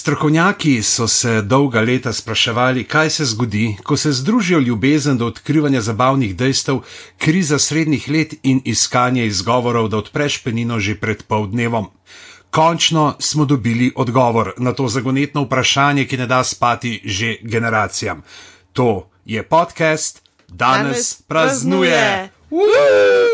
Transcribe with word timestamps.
Strokovnjaki 0.00 0.82
so 0.82 1.08
se 1.08 1.42
dolga 1.42 1.80
leta 1.80 2.12
spraševali, 2.12 2.84
kaj 2.84 3.10
se 3.10 3.24
zgodi, 3.24 3.76
ko 3.84 3.96
se 3.96 4.12
združijo 4.12 4.60
ljubezen 4.60 5.18
do 5.18 5.26
odkrivanja 5.26 5.80
zabavnih 5.80 6.36
dejstev, 6.36 6.78
kriza 7.18 7.58
srednjih 7.58 8.08
let 8.08 8.34
in 8.42 8.62
iskanje 8.64 9.26
izgovorov, 9.26 9.88
da 9.88 9.98
odpreš 9.98 10.38
penino 10.42 10.80
že 10.80 10.94
pred 10.94 11.22
poldnevom. 11.22 11.90
Končno 12.50 13.16
smo 13.18 13.44
dobili 13.44 13.92
odgovor 13.96 14.52
na 14.56 14.72
to 14.72 14.88
zagonetno 14.88 15.42
vprašanje, 15.42 16.06
ki 16.06 16.16
ne 16.16 16.26
da 16.26 16.44
spati 16.44 17.00
že 17.04 17.36
generacijam. 17.42 18.22
To 18.72 19.10
je 19.24 19.42
podcast, 19.42 20.22
danes, 20.48 20.82
danes 20.82 21.22
praznuje. 21.28 21.90
praznuje. 22.48 23.29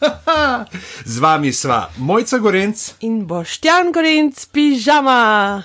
Z 1.04 1.18
vami 1.18 1.52
sva 1.52 1.88
Mojca 1.96 2.38
Gorenc 2.38 2.94
in 3.00 3.26
Boštjan 3.26 3.92
Gorenc, 3.92 4.46
pižama. 4.52 5.62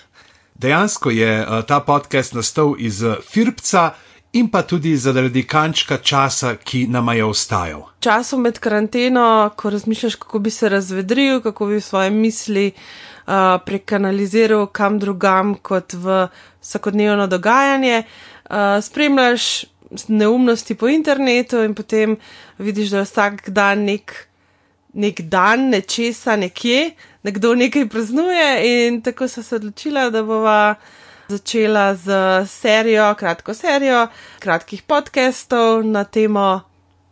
Dejansko 0.55 1.09
je 1.09 1.41
uh, 1.41 1.65
ta 1.65 1.79
podcast 1.79 2.33
nastal 2.33 2.75
iz 2.77 3.03
uh, 3.03 3.15
Firpca 3.29 3.91
in 4.33 4.47
pa 4.47 4.61
tudi 4.61 4.95
zaradi 4.97 5.43
kančka 5.43 5.97
časa, 5.97 6.55
ki 6.55 6.87
nam 6.87 7.09
je 7.09 7.25
ostajal. 7.25 7.81
Časom 7.99 8.41
med 8.41 8.59
karanteno, 8.59 9.49
ko 9.55 9.69
razmišljaš, 9.69 10.15
kako 10.15 10.39
bi 10.39 10.49
se 10.49 10.69
razvedril, 10.69 11.41
kako 11.41 11.65
bi 11.65 11.81
svoje 11.81 12.09
misli 12.09 12.71
uh, 12.71 13.33
prekanaliziral 13.65 14.67
kam 14.67 14.99
drugam 14.99 15.55
kot 15.55 15.93
v 15.93 16.27
vsakodnevno 16.61 17.27
dogajanje, 17.27 18.03
uh, 18.03 18.55
spremljaš 18.81 19.65
neumnosti 20.07 20.75
po 20.75 20.87
internetu 20.87 21.63
in 21.63 21.75
potem 21.75 22.17
vidiš, 22.57 22.89
da 22.89 22.97
je 22.97 23.09
vsak 23.09 23.49
dan 23.49 23.85
nek, 23.85 24.13
nek 24.93 25.21
dan 25.21 25.69
nečesa 25.69 26.35
nekje, 26.35 26.91
nekdo 27.23 27.53
nekaj 27.55 27.87
praznuje 27.89 28.49
in 28.67 29.01
tako 29.01 29.27
so 29.27 29.43
se 29.43 29.55
odločila, 29.55 30.09
da 30.09 30.23
bova 30.23 30.75
začela 31.29 31.95
z 31.95 32.11
serijo, 32.47 33.13
kratko 33.19 33.53
serijo, 33.53 34.07
kratkih 34.39 34.83
podcastov 34.83 35.83
na 35.83 36.03
temo 36.03 36.61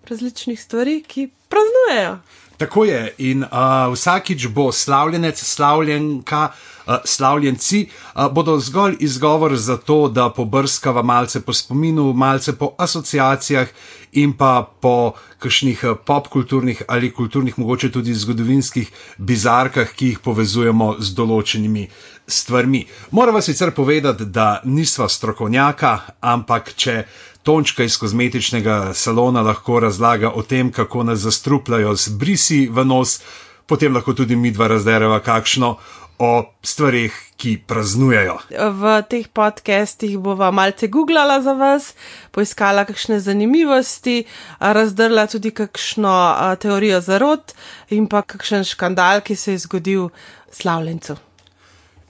različnih 0.10 0.62
stvari, 0.62 1.02
ki 1.08 1.30
praznujejo. 1.50 2.18
Tako 2.60 2.84
je, 2.86 3.14
in 3.18 3.44
uh, 3.44 3.50
vsakič 3.94 4.48
bo 4.52 4.72
slavljenec, 4.72 5.40
slavljenka, 5.44 6.42
uh, 6.52 6.96
slavljenci, 7.06 7.86
uh, 7.88 8.28
bodo 8.32 8.58
zgolj 8.60 8.98
izgovor 9.00 9.56
za 9.58 9.78
to, 9.78 10.10
da 10.12 10.30
pobrskava 10.30 11.02
malce 11.02 11.40
po 11.42 11.54
spominu, 11.54 12.14
malce 12.14 12.58
po 12.58 12.74
asociacijah 12.78 13.68
in 14.12 14.34
pa 14.34 14.68
po 14.82 15.14
kakšnih 15.40 15.86
popkulturnih 16.06 16.84
ali 16.88 17.14
kulturnih, 17.14 17.60
mogoče 17.60 17.92
tudi 17.92 18.14
zgodovinskih 18.14 18.92
bizarkah, 19.18 19.96
ki 19.96 20.12
jih 20.12 20.20
povezujemo 20.20 20.98
z 21.00 21.16
določenimi 21.16 21.88
stvarmi. 22.28 22.84
Moram 23.12 23.40
vas 23.40 23.48
sicer 23.48 23.72
povedati, 23.72 24.26
da 24.26 24.60
nisva 24.66 25.08
strokovnjaka, 25.08 25.98
ampak 26.20 26.74
če. 26.76 27.04
Tončka 27.44 27.84
iz 27.84 27.98
kozmetičnega 27.98 28.94
salona 28.94 29.42
lahko 29.42 29.80
razlaga 29.80 30.32
o 30.36 30.44
tem, 30.44 30.72
kako 30.72 31.04
nas 31.04 31.20
zastrupljajo 31.20 31.96
z 31.96 32.10
brisi 32.10 32.68
v 32.72 32.86
nos, 32.86 33.20
potem 33.66 33.96
lahko 33.96 34.14
tudi 34.14 34.36
mi 34.36 34.52
dva 34.52 34.68
razdereva 34.68 35.20
kakšno 35.20 35.78
o 36.20 36.32
stvarih, 36.64 37.16
ki 37.40 37.54
praznujejo. 37.64 38.36
V 38.52 38.84
teh 39.08 39.30
podcestih 39.32 40.18
bova 40.20 40.52
malce 40.52 40.92
googlala 40.92 41.40
za 41.40 41.56
vas, 41.56 41.94
poiskala 42.36 42.84
kakšne 42.84 43.22
zanimivosti, 43.24 44.26
razdrla 44.60 45.28
tudi 45.32 45.56
kakšno 45.56 46.14
teorijo 46.60 47.00
zarot 47.00 47.56
in 47.96 48.12
pa 48.12 48.22
kakšen 48.22 48.68
škandal, 48.68 49.24
ki 49.24 49.40
se 49.40 49.56
je 49.56 49.64
zgodil 49.64 50.10
slavljencu. 50.52 51.16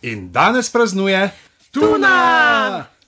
In 0.02 0.32
danes 0.34 0.74
praznuje 0.74 1.30
Tuna! 1.70 1.86
Tuna! 1.94 2.98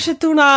Še 0.00 0.14
tuna. 0.20 0.50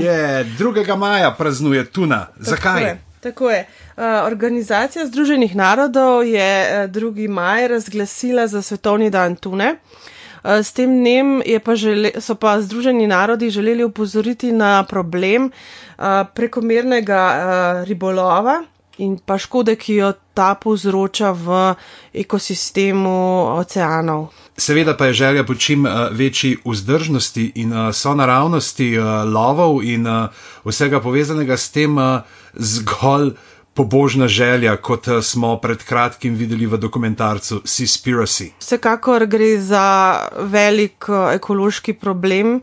Je, 0.00 0.44
2. 0.58 0.96
maja 0.96 1.30
praznuje 1.38 1.84
tuna. 1.90 2.26
Zakaj? 2.38 2.72
Tako 2.72 2.86
je. 2.86 2.98
Tako 3.20 3.50
je. 3.50 3.66
Uh, 3.96 4.04
Organizacija 4.26 5.06
Združenih 5.06 5.56
narodov 5.56 6.24
je 6.24 6.88
2. 6.88 7.08
Uh, 7.08 7.28
maj 7.28 7.68
razglasila 7.68 8.46
za 8.46 8.62
svetovni 8.62 9.10
dan 9.10 9.36
tune. 9.36 9.76
Uh, 10.44 10.60
s 10.64 10.72
tem 10.72 10.88
dnem 10.88 11.42
pa 11.64 11.76
žele, 11.76 12.12
so 12.20 12.34
pa 12.34 12.60
Združeni 12.60 13.06
narodi 13.06 13.50
želeli 13.50 13.84
upozoriti 13.84 14.52
na 14.52 14.84
problem 14.88 15.50
prekomernega 16.34 17.84
ribolova 17.84 18.62
in 19.00 19.16
pa 19.18 19.38
škode, 19.40 19.74
ki 19.80 19.94
jo 20.00 20.12
ta 20.34 20.54
povzroča 20.54 21.32
v 21.32 21.74
ekosistemu 22.12 23.16
oceanov. 23.56 24.30
Seveda 24.60 24.96
pa 24.96 25.08
je 25.10 25.18
želja 25.24 25.44
po 25.44 25.54
čim 25.54 25.86
uh, 25.86 26.08
večji 26.12 26.58
vzdržnosti 26.64 27.52
in 27.64 27.72
uh, 27.72 27.90
sonaravnosti 27.94 28.98
uh, 28.98 29.04
lovov 29.24 29.80
in 29.84 30.06
vsega 30.64 31.00
povezanega 31.00 31.56
s 31.56 31.70
tem 31.72 31.96
zgolj 32.54 33.32
pobožna 33.80 34.28
želja, 34.28 34.74
kot 34.76 35.08
uh, 35.08 35.22
smo 35.24 35.54
pred 35.56 35.80
kratkim 35.88 36.34
videli 36.36 36.66
v 36.68 36.76
dokumentarcu 36.76 37.62
Seaspiracy. 37.64 38.50
Vsekakor 38.60 39.24
gre 39.26 39.54
za 39.56 39.84
velik 40.52 41.08
uh, 41.08 41.30
ekološki 41.32 41.94
problem, 41.96 42.58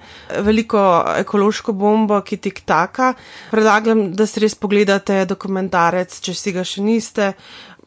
veliko 0.46 0.84
ekološko 1.18 1.74
bombo, 1.74 2.22
ki 2.22 2.38
tik 2.38 2.62
taka. 2.70 3.16
Predlagam, 3.50 4.12
da 4.14 4.28
si 4.30 4.44
res 4.46 4.54
pogledate 4.54 5.24
dokumentarec, 5.26 6.20
če 6.22 6.36
si 6.38 6.54
ga 6.54 6.62
še 6.62 6.86
niste. 6.86 7.32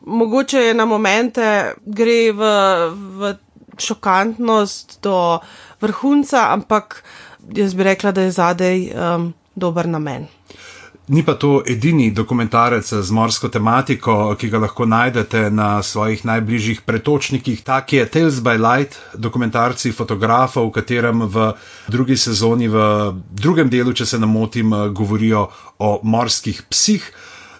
Mogoče 0.07 0.65
je 0.67 0.75
na 0.75 0.89
momente 0.91 1.47
gre 1.87 2.19
v. 2.35 2.51
v 3.21 3.33
šokantnost 3.81 4.99
do 5.01 5.39
vrhunca, 5.81 6.51
ampak 6.53 6.99
jaz 7.57 7.73
bi 7.73 7.87
rekla, 7.87 8.13
da 8.13 8.27
je 8.27 8.35
zadej 8.37 8.91
um, 8.93 9.31
dober 9.57 9.89
namen. 9.89 10.27
Ni 11.11 11.25
pa 11.27 11.35
to 11.35 11.63
edini 11.67 12.13
dokumentarec 12.15 12.87
z 12.87 13.11
morsko 13.11 13.49
tematiko, 13.51 14.37
ki 14.39 14.47
ga 14.47 14.59
lahko 14.63 14.85
najdete 14.87 15.49
na 15.51 15.83
svojih 15.83 16.23
najbližjih 16.23 16.85
pretočnikih. 16.87 17.65
Tak 17.67 17.93
je 17.93 18.05
Tales 18.07 18.39
by 18.39 18.55
Light, 18.55 18.95
dokumentarci 19.19 19.91
fotografov, 19.91 20.69
v 20.69 20.75
katerem 20.79 21.27
v 21.27 21.49
drugi 21.91 22.15
sezoni, 22.15 22.71
v 22.71 22.79
drugem 23.27 23.67
delu, 23.67 23.91
če 23.91 24.07
se 24.07 24.23
ne 24.23 24.31
motim, 24.31 24.71
govorijo 24.95 25.49
o 25.83 25.99
morskih 26.07 26.63
psih. 26.71 27.03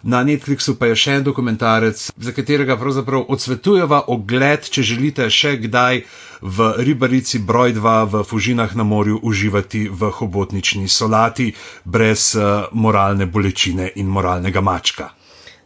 Na 0.03 0.23
Netflixu 0.25 0.79
pa 0.81 0.89
je 0.89 0.97
še 0.97 1.19
en 1.19 1.25
dokumentarec, 1.27 2.07
za 2.17 2.33
katerega 2.33 2.79
pravzaprav 2.81 3.27
odsvetujeva 3.29 4.07
ogled, 4.09 4.65
če 4.73 4.83
želite 4.83 5.27
še 5.29 5.59
kdaj 5.61 6.03
v 6.41 6.69
ribarici 6.89 7.43
broj 7.45 7.75
2 7.77 7.97
v 8.09 8.25
Fužinah 8.25 8.73
na 8.81 8.85
morju 8.89 9.21
uživati 9.23 9.89
v 9.93 10.11
hobotnični 10.17 10.89
solati, 10.89 11.53
brez 11.85 12.33
uh, 12.33 12.73
moralne 12.73 13.29
bolečine 13.29 13.93
in 14.01 14.09
moralnega 14.09 14.65
mačka. 14.65 15.11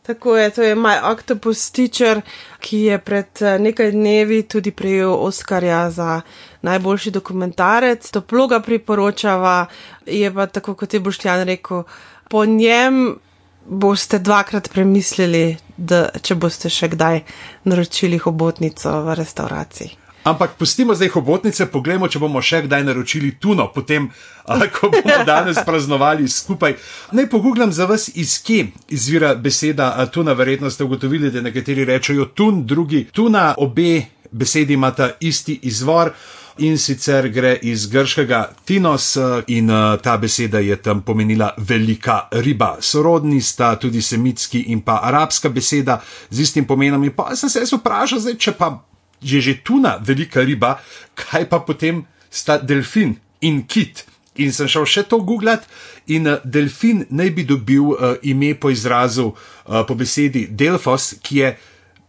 Tako 0.04 0.36
je, 0.36 0.50
to 0.50 0.62
je 0.62 0.74
My 0.74 0.98
Octopus 1.12 1.70
Teacher, 1.70 2.20
ki 2.60 2.78
je 2.90 2.98
pred 2.98 3.40
eh, 3.40 3.58
nekaj 3.58 3.94
dnevi 3.94 4.42
tudi 4.42 4.68
prejel 4.70 5.14
Oscarja 5.14 5.90
za 5.90 6.20
najboljši 6.62 7.10
dokumentarec. 7.10 8.10
Toplo 8.10 8.44
ga 8.46 8.60
priporočava, 8.60 9.66
je 10.04 10.28
pa 10.34 10.46
tako, 10.46 10.74
kot 10.74 10.92
je 10.92 11.00
Boštjan 11.00 11.46
rekel, 11.48 11.86
po 12.28 12.44
njem 12.44 13.16
boste 13.66 14.18
dvakrat 14.18 14.70
premislili, 14.72 15.56
da 15.76 16.08
če 16.22 16.34
boste 16.34 16.70
še 16.70 16.88
kdaj 16.94 17.20
naročili 17.64 18.18
hobotnico 18.18 19.00
v 19.04 19.14
restauraciji. 19.18 19.90
Ampak 20.24 20.54
pustimo 20.56 20.94
zdaj 20.96 21.10
hobotnice, 21.12 21.66
poglejmo, 21.68 22.08
če 22.08 22.18
bomo 22.18 22.40
še 22.40 22.62
kdaj 22.64 22.84
naročili 22.86 23.34
tuno, 23.40 23.66
potem, 23.74 24.06
ko 24.72 24.88
bomo 24.88 25.18
danes 25.28 25.60
praznovali 25.66 26.28
skupaj. 26.28 26.78
Naj 27.12 27.28
pogubljam 27.28 27.72
za 27.72 27.84
vas, 27.84 28.08
iz 28.14 28.38
kje 28.40 28.70
izvira 28.88 29.34
beseda 29.34 29.90
tuna. 30.08 30.32
Verjetno 30.32 30.70
ste 30.70 30.84
ugotovili, 30.84 31.30
da 31.30 31.44
nekateri 31.44 31.84
rečejo 31.84 32.30
tun, 32.32 32.64
drugi 32.66 33.04
tuna, 33.12 33.52
obe 33.60 34.06
besedi 34.32 34.74
imata 34.74 35.10
isti 35.20 35.58
izvor 35.62 36.14
in 36.58 36.78
sicer 36.78 37.28
gre 37.34 37.54
iz 37.66 37.86
grškega 37.90 38.40
tinos 38.64 39.14
in 39.50 39.70
uh, 39.70 39.96
ta 40.02 40.16
beseda 40.18 40.60
je 40.62 40.76
tam 40.76 41.02
pomenila 41.02 41.54
velika 41.58 42.28
riba. 42.30 42.76
Sorodni 42.80 43.40
sta 43.42 43.74
tudi 43.76 44.02
semitski 44.02 44.64
in 44.72 44.80
pa 44.80 45.00
arabska 45.02 45.48
beseda 45.48 46.00
z 46.30 46.40
istim 46.40 46.66
pomenom. 46.66 47.04
In 47.04 47.12
pa 47.12 47.34
sem 47.36 47.50
se 47.50 47.64
jaz 47.64 47.72
vprašal, 47.74 48.22
zdaj, 48.22 48.38
če 48.38 48.56
pa 48.58 48.70
je 49.22 49.40
že 49.40 49.58
tuna 49.64 49.96
velika 50.00 50.44
riba, 50.44 50.78
kaj 51.14 51.48
pa 51.48 51.58
potem 51.58 52.04
sta 52.30 52.58
delfin 52.58 53.16
in 53.40 53.64
kit. 53.66 54.04
In 54.36 54.50
sem 54.52 54.66
šel 54.66 54.86
še 54.86 55.04
to 55.06 55.20
googlat, 55.22 55.66
in 56.10 56.26
uh, 56.26 56.40
delfin 56.44 57.04
naj 57.10 57.30
bi 57.34 57.44
dobil 57.46 57.94
uh, 57.94 58.16
ime 58.22 58.54
po 58.54 58.70
izrazu, 58.70 59.30
uh, 59.30 59.82
po 59.86 59.94
besedi 59.94 60.48
Delfos, 60.50 61.14
ki 61.22 61.38
je 61.38 61.54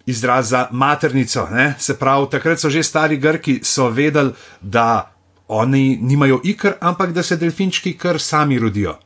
izraz 0.06 0.50
za 0.50 0.68
maternico. 0.72 1.48
Ne? 1.52 1.75
Se 1.80 1.98
pravi, 1.98 2.28
takrat 2.31 2.60
so 2.60 2.69
že 2.69 2.84
stari 2.84 3.18
Grki 3.18 3.62
vedeli, 3.92 4.31
da 4.62 5.12
oni 5.48 5.98
nimajo 6.02 6.42
ikr, 6.44 6.74
ampak 6.81 7.13
da 7.13 7.24
se 7.24 7.38
delfinčki 7.38 7.98
kar 7.98 8.19
sami 8.19 8.60
rodijo. 8.60 8.98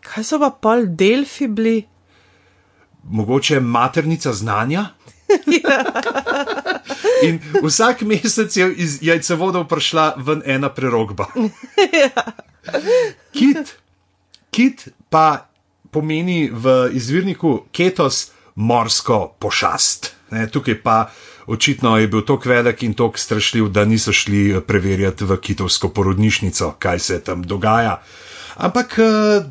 Kaj 0.00 0.24
so 0.24 0.38
pa 0.38 0.50
pol 0.50 0.86
delfi 0.86 1.48
bili? 1.48 1.86
Mogoče 3.04 3.60
maternica 3.60 4.32
znanja? 4.32 4.86
In 7.26 7.40
vsak 7.62 8.02
mesec 8.02 8.56
je 8.56 8.74
iz 8.74 8.98
jajcevodov 9.02 9.68
prišla 9.68 10.14
ven 10.16 10.42
ena 10.44 10.68
prerogba. 10.68 11.26
Kit, 13.36 13.76
kit 14.50 14.88
pa 15.10 15.46
pomeni 15.90 16.50
v 16.50 16.90
izvirniku 16.92 17.66
ketos 17.72 18.30
morsko 18.54 19.36
pošast. 19.38 20.15
Ne, 20.30 20.46
tukaj 20.50 20.80
pa 20.82 21.10
očitno 21.46 21.98
je 21.98 22.08
bil 22.08 22.24
tako 22.26 22.48
velik 22.48 22.82
in 22.82 22.94
tako 22.94 23.18
strašljiv, 23.18 23.68
da 23.68 23.84
niso 23.84 24.12
šli 24.12 24.60
preverjati 24.66 25.24
v 25.24 25.36
kitovsko 25.36 25.88
porodnišnico, 25.88 26.74
kaj 26.78 26.98
se 26.98 27.20
tam 27.24 27.42
dogaja. 27.42 28.00
Ampak, 28.56 28.98
eh, 28.98 29.46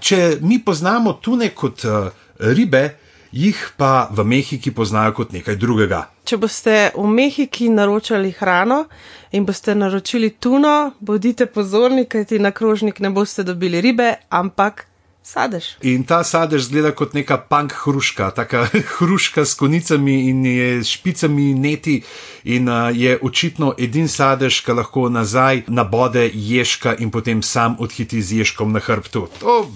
če 0.00 0.38
mi 0.40 0.62
poznamo 0.64 1.12
tune 1.12 1.48
kot 1.48 1.84
eh, 1.84 2.10
ribe, 2.38 2.96
jih 3.32 3.72
pa 3.76 4.08
v 4.10 4.24
Mehiki 4.24 4.70
poznajo 4.70 5.12
kot 5.12 5.32
nekaj 5.32 5.56
drugega. 5.56 6.06
Če 6.24 6.36
boste 6.40 6.76
v 6.96 7.06
Mehiki 7.12 7.68
naročali 7.68 8.32
hrano 8.38 8.86
in 9.32 9.44
boste 9.44 9.74
naročili 9.74 10.30
tuno, 10.30 10.92
bodite 11.00 11.46
pozorni, 11.46 12.06
kajti 12.08 12.38
na 12.38 12.50
krožnik 12.50 13.00
ne 13.00 13.10
boste 13.10 13.44
dobili 13.44 13.80
ribe, 13.80 14.14
ampak 14.28 14.87
sadež. 15.22 15.76
In 15.82 16.04
ta 16.04 16.24
sadež 16.24 16.68
zgleda 16.68 16.92
kot 16.92 17.14
neka 17.14 17.36
punk 17.36 17.72
hruška, 17.72 18.30
taka 18.30 18.68
hruška 18.98 19.44
s 19.44 19.54
konicami 19.54 20.28
in 20.30 20.46
je 20.46 20.84
špicami 20.84 21.54
neti 21.54 22.02
in 22.44 22.68
uh, 22.68 22.90
je 22.94 23.18
očitno 23.22 23.74
edin 23.78 24.08
sadež, 24.08 24.62
ki 24.64 24.72
lahko 24.72 25.08
nazaj 25.08 25.68
nabode 25.68 26.30
ježka 26.32 26.96
in 26.98 27.10
potem 27.10 27.42
sam 27.42 27.76
odhiti 27.78 28.22
z 28.22 28.42
ježkom 28.42 28.72
na 28.72 28.80
hrbtu. 28.80 29.28
To... 29.40 29.68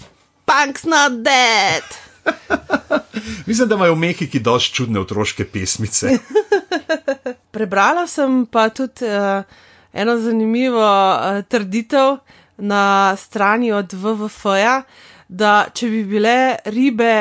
Punk's 0.46 0.84
not 0.84 1.22
dead! 1.22 1.84
Mislim, 3.46 3.68
da 3.68 3.74
imajo 3.74 3.94
v 3.94 3.98
Mehiki 3.98 4.40
dosti 4.40 4.74
čudne 4.74 5.00
otroške 5.00 5.44
pesmice. 5.44 6.18
Prebrala 7.54 8.06
sem 8.06 8.46
pa 8.46 8.68
tudi 8.68 9.04
uh, 9.04 9.42
eno 9.92 10.18
zanimivo 10.18 10.82
uh, 11.14 11.42
trditev 11.48 12.16
na 12.56 13.16
strani 13.16 13.72
od 13.72 13.92
WWF-ja, 13.92 14.82
da 15.32 15.66
če 15.72 15.88
bi 15.88 16.02
bile 16.04 16.36
ribe 16.74 17.14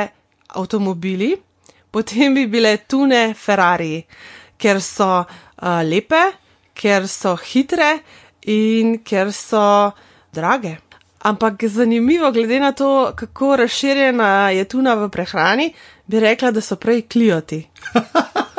avtomobili, 0.59 1.31
potem 1.91 2.35
bi 2.35 2.45
bile 2.51 2.75
tune 2.87 3.33
Ferrari, 3.33 4.01
ker 4.59 4.81
so 4.83 5.09
uh, 5.21 5.81
lepe, 5.87 6.21
ker 6.75 7.07
so 7.07 7.37
hitre 7.39 7.93
in 8.51 8.97
ker 9.03 9.31
so 9.31 9.91
drage. 10.35 10.77
Ampak 11.21 11.67
zanimivo, 11.69 12.31
glede 12.33 12.59
na 12.59 12.71
to, 12.73 13.13
kako 13.15 13.55
razširjena 13.61 14.49
je 14.57 14.65
tuna 14.65 14.95
v 14.97 15.09
prehrani, 15.13 15.69
bi 16.05 16.19
rekla, 16.19 16.51
da 16.51 16.61
so 16.61 16.75
prej 16.75 17.05
klijoti. 17.07 17.61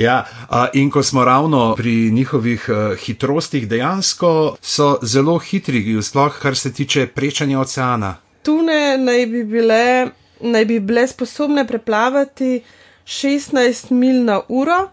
Ja, 0.00 0.24
in 0.72 0.90
ko 0.90 1.02
smo 1.02 1.24
ravno 1.24 1.74
pri 1.76 2.10
njihovih 2.10 2.68
hitrostih, 3.04 3.68
dejansko 3.68 4.56
so 4.62 4.98
zelo 5.02 5.38
hitri, 5.38 6.02
sploh 6.02 6.38
kar 6.40 6.56
se 6.56 6.72
tiče 6.72 7.06
prečanja 7.06 7.60
oceana. 7.60 8.14
Tune 8.42 8.96
naj 8.98 9.26
bi 9.26 9.44
bile, 9.44 10.08
naj 10.40 10.64
bi 10.64 10.80
bile 10.80 11.04
sposobne 11.08 11.66
preplavati 11.66 12.62
16 13.04 13.92
mil 13.92 14.24
na 14.24 14.40
uro 14.48 14.88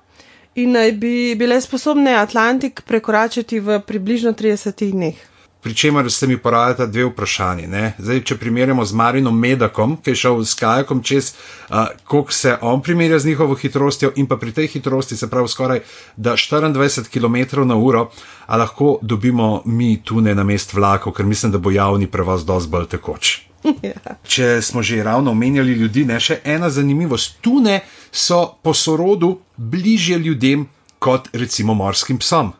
in 0.56 0.71
naj 0.71 0.92
bi 0.92 1.36
bile 1.39 1.62
sposobne 1.62 2.15
Atlantik 2.15 2.81
prekoračiti 2.81 3.60
v 3.60 3.80
približno 3.80 4.31
30 4.33 4.92
dneh. 4.92 5.15
Pričemer 5.62 6.12
se 6.12 6.27
mi 6.27 6.38
porajata 6.38 6.86
dve 6.86 7.06
vprašanji. 7.06 7.68
Zdaj, 7.98 8.21
če 8.24 8.38
primerjamo 8.38 8.86
z 8.86 8.94
Marinom 8.94 9.39
Medakom, 9.39 9.98
ki 10.04 10.13
je 10.13 10.19
šel 10.21 10.44
s 10.45 10.54
kajakom 10.54 11.01
čez, 11.04 11.33
uh, 11.69 11.88
koliko 12.06 12.31
se 12.31 12.57
on 12.62 12.81
primerja 12.81 13.19
z 13.19 13.25
njihovo 13.25 13.56
hitrostjo, 13.56 14.12
in 14.15 14.27
pa 14.27 14.38
pri 14.38 14.51
tej 14.51 14.68
hitrosti, 14.68 15.18
se 15.18 15.30
pravi 15.30 15.48
skoraj 15.48 15.81
24 16.18 17.09
km 17.09 17.65
na 17.68 17.75
uro, 17.75 18.09
a 18.45 18.57
lahko 18.57 19.00
dobimo 19.01 19.62
mi 19.65 20.04
tune 20.04 20.36
na 20.36 20.44
mest 20.44 20.74
vlakov, 20.74 21.13
ker 21.13 21.25
mislim, 21.25 21.51
da 21.51 21.57
bo 21.57 21.71
javni 21.71 22.07
prevoz 22.07 22.45
dosti 22.45 22.71
bolj 22.71 22.88
tekoč. 22.88 23.48
Ja. 23.83 24.15
Če 24.24 24.62
smo 24.62 24.83
že 24.83 25.03
ravno 25.03 25.31
omenjali 25.31 25.74
ljudi, 25.74 26.06
ne 26.06 26.19
še 26.19 26.39
ena 26.45 26.69
zanimivost. 26.69 27.42
Tune 27.42 27.81
so 28.12 28.57
po 28.63 28.74
sorodu 28.74 29.39
bližje 29.57 30.18
ljudem 30.18 30.68
kot 31.00 31.30
recimo 31.33 31.74
morskim 31.74 32.21
psom. 32.21 32.53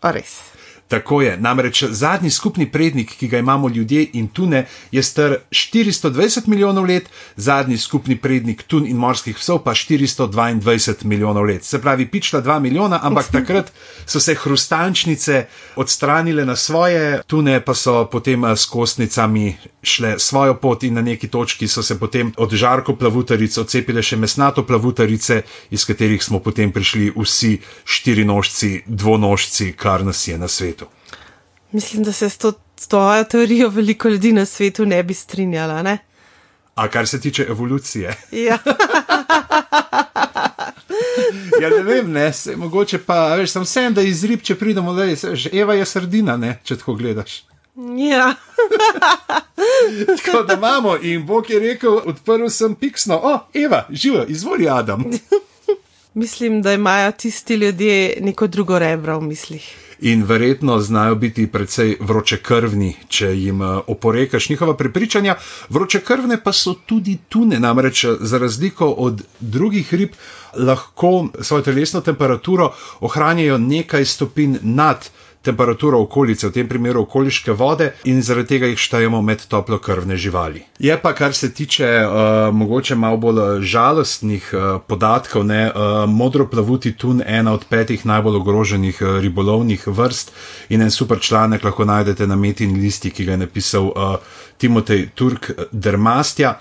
A 0.00 0.12
res. 0.14 0.55
Tako 0.88 1.22
je, 1.22 1.36
namreč 1.36 1.84
zadnji 1.90 2.30
skupni 2.30 2.70
prednik, 2.70 3.10
ki 3.18 3.28
ga 3.28 3.38
imamo 3.38 3.68
ljudje 3.68 4.06
in 4.12 4.28
tune, 4.28 4.66
je 4.92 5.02
star 5.02 5.36
420 5.50 6.46
milijonov 6.46 6.84
let, 6.86 7.10
zadnji 7.36 7.78
skupni 7.78 8.16
prednik 8.16 8.62
tun 8.62 8.86
in 8.86 8.96
morskih 8.96 9.36
psov 9.36 9.58
pa 9.64 9.74
422 9.74 11.04
milijonov 11.04 11.44
let. 11.44 11.64
Se 11.64 11.80
pravi, 11.82 12.06
pičla 12.06 12.42
2 12.42 12.60
milijona, 12.60 13.00
ampak 13.02 13.32
takrat 13.32 13.72
so 14.06 14.20
se 14.20 14.34
hrustančnice 14.34 15.46
odstranile 15.76 16.44
na 16.44 16.56
svoje, 16.56 17.22
tune 17.26 17.60
pa 17.60 17.74
so 17.74 18.06
potem 18.12 18.44
eh, 18.44 18.56
s 18.56 18.66
kostnicami 18.66 19.56
šle 19.82 20.18
svojo 20.18 20.54
pot 20.54 20.82
in 20.82 20.94
na 20.94 21.02
neki 21.02 21.28
točki 21.28 21.68
so 21.68 21.82
se 21.82 21.98
potem 21.98 22.32
od 22.36 22.54
žarko 22.54 22.96
plavutaric 22.96 23.58
odcepile 23.58 24.02
še 24.02 24.16
mesnato 24.16 24.62
plavutarice, 24.66 25.42
iz 25.70 25.84
katerih 25.84 26.22
smo 26.22 26.38
potem 26.38 26.72
prišli 26.72 27.12
vsi 27.16 27.58
štirinožci, 27.84 28.82
dvonožci, 28.86 29.72
kar 29.72 30.04
nas 30.04 30.28
je 30.28 30.38
na 30.38 30.48
svetu 30.48 30.75
svetu. 30.76 30.86
Mislim, 31.72 32.02
da 32.02 32.12
se 32.12 32.30
s 32.30 32.38
to, 32.38 32.52
s 32.76 32.88
to 32.88 33.24
teorijo 33.30 33.68
veliko 33.68 34.08
ljudi 34.08 34.32
na 34.32 34.46
svetu 34.46 34.86
ne 34.86 35.02
bi 35.02 35.14
strinjala. 35.14 35.82
Ne? 35.82 35.98
A 36.74 36.88
kar 36.88 37.06
se 37.06 37.20
tiče 37.20 37.46
evolucije. 37.48 38.16
Ja. 38.32 38.58
ja, 41.60 41.70
ne 41.70 41.82
vem, 41.82 42.12
ne, 42.12 42.32
se, 42.32 42.56
mogoče 42.56 42.98
pa, 42.98 43.34
veš, 43.34 43.50
sem 43.50 43.62
vsem, 43.62 43.94
da 43.94 44.02
iz 44.02 44.24
rib, 44.24 44.42
če 44.42 44.54
pridemo, 44.54 44.94
da 44.94 45.04
je 45.04 45.16
Eva 45.52 45.74
je 45.74 45.84
srdina, 45.84 46.36
ne, 46.36 46.60
če 46.64 46.76
tako 46.76 46.94
gledaš. 46.94 47.44
Ja. 47.96 48.34
tako 50.24 50.42
da 50.42 50.54
imamo 50.54 50.96
in 51.02 51.26
Bog 51.26 51.50
je 51.50 51.60
rekel, 51.60 52.00
odprl 52.04 52.48
sem 52.48 52.74
piksno, 52.74 53.20
o, 53.22 53.38
Eva, 53.54 53.86
živo, 53.90 54.24
izvoli 54.28 54.68
Adam. 54.68 55.04
Mislim, 56.16 56.62
da 56.62 56.72
imajo 56.72 57.12
tisti 57.12 57.54
ljudje 57.54 58.18
neko 58.20 58.46
drugo 58.46 58.78
rebro 58.78 59.18
v 59.18 59.22
mislih 59.22 59.86
in 60.00 60.22
verjetno 60.22 60.80
znajo 60.80 61.14
biti 61.14 61.46
precej 61.46 61.96
vročekrvni, 62.00 62.94
če 63.08 63.26
jim 63.26 63.62
eh, 63.62 63.78
oporekaš 63.86 64.48
njihova 64.48 64.76
prepričanja. 64.76 65.36
Vročekrvne 65.68 66.40
pa 66.42 66.52
so 66.52 66.74
tudi 66.86 67.18
tune, 67.28 67.60
namreč 67.60 68.04
eh, 68.04 68.16
za 68.20 68.38
razliko 68.38 68.88
od 68.90 69.22
drugih 69.40 69.94
rib 69.94 70.12
lahko 70.56 71.28
svojo 71.40 71.62
telesno 71.62 72.00
temperaturo 72.00 72.72
ohranjajo 73.00 73.58
nekaj 73.58 74.04
stopinj 74.04 74.56
nad 74.62 75.08
temperaturo 75.46 76.00
okolice, 76.02 76.48
v 76.48 76.54
tem 76.58 76.68
primeru 76.68 77.04
okoliške 77.06 77.54
vode, 77.56 77.92
in 78.10 78.22
zaradi 78.22 78.56
tega 78.56 78.70
jih 78.72 78.80
štejemo 78.82 79.22
med 79.22 79.46
toplokrvne 79.48 80.18
živali. 80.18 80.64
Je 80.82 80.96
pa, 81.02 81.14
kar 81.14 81.34
se 81.34 81.52
tiče 81.54 81.88
uh, 82.02 82.54
mogoče 82.54 82.98
malo 82.98 83.20
bolj 83.22 83.40
uh, 83.40 83.62
žalostnih 83.62 84.50
uh, 84.52 84.64
podatkov, 84.86 85.46
ne, 85.46 85.66
uh, 85.70 86.04
modroplavuti 86.10 86.96
tun, 86.98 87.22
ena 87.26 87.54
od 87.54 87.64
petih 87.70 88.06
najbolj 88.06 88.40
ogroženih 88.42 89.02
uh, 89.02 89.18
ribolovnih 89.22 89.86
vrst 89.86 90.32
in 90.68 90.82
en 90.82 90.90
super 90.90 91.20
članek 91.20 91.64
lahko 91.64 91.84
najdete 91.84 92.26
na 92.26 92.36
metin 92.36 92.74
listi, 92.80 93.10
ki 93.10 93.24
ga 93.24 93.36
je 93.36 93.44
napisal 93.46 93.92
uh, 93.92 94.18
Timotej 94.58 95.08
Turk 95.14 95.50
Dermastja. 95.72 96.58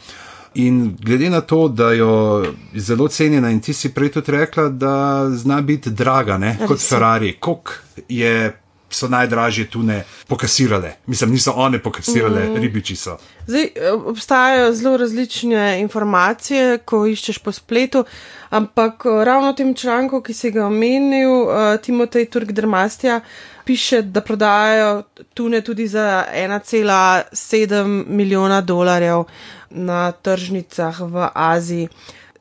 In 0.56 0.96
glede 1.04 1.30
na 1.30 1.42
to, 1.42 1.68
da 1.68 1.90
jo 1.92 2.46
zelo 2.76 3.08
cenjena 3.08 3.50
in 3.52 3.60
ti 3.60 3.74
si 3.74 3.90
prej 3.94 4.14
tudi 4.16 4.32
rekla, 4.32 4.70
da 4.70 5.26
zna 5.30 5.62
biti 5.62 5.92
draga, 5.92 6.38
ne, 6.38 6.54
kot 6.68 6.80
Ferrari, 6.80 7.34
koliko 7.40 7.72
je 8.10 8.54
so 8.96 9.08
najdražje 9.08 9.68
tune 9.70 10.04
pokasirale. 10.28 10.94
Mislim, 11.08 11.32
niso 11.32 11.52
one 11.52 11.80
pokasirale, 11.80 12.50
mm. 12.50 12.62
ribiči 12.62 12.96
so. 12.96 13.18
Zdaj, 13.48 13.64
eh, 13.64 13.92
obstajajo 13.92 14.74
zelo 14.74 14.98
različne 14.98 15.82
informacije, 15.82 16.78
ko 16.78 17.06
iščeš 17.08 17.38
po 17.38 17.52
spletu, 17.52 18.06
ampak 18.50 19.06
eh, 19.06 19.26
ravno 19.26 19.52
v 19.52 19.56
tem 19.56 19.74
članku, 19.76 20.22
ki 20.22 20.34
si 20.34 20.52
ga 20.52 20.66
omenil, 20.66 21.32
uh, 21.32 21.78
Timotej 21.82 22.26
Turk 22.26 22.52
Drmastja, 22.52 23.22
piše, 23.66 24.02
da 24.02 24.22
prodajajo 24.22 25.04
tune 25.34 25.62
tudi 25.62 25.88
za 25.88 26.24
1,7 26.34 28.06
milijona 28.08 28.62
dolarjev 28.62 29.24
na 29.70 30.12
tržnicah 30.12 31.00
v 31.00 31.30
Aziji. 31.34 31.90